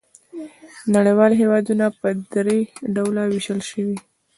نړیوال 0.95 1.31
هېوادونه 1.41 1.85
په 1.99 2.09
درې 2.33 2.57
ډولونو 2.95 3.29
وېشل 3.31 3.59
شوي. 3.69 3.97